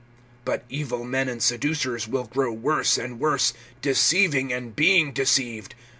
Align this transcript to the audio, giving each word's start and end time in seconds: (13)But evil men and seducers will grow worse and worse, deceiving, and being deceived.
(13)But 0.47 0.61
evil 0.67 1.03
men 1.03 1.29
and 1.29 1.43
seducers 1.43 2.07
will 2.07 2.23
grow 2.23 2.51
worse 2.51 2.97
and 2.97 3.19
worse, 3.19 3.53
deceiving, 3.83 4.51
and 4.51 4.75
being 4.75 5.11
deceived. 5.13 5.75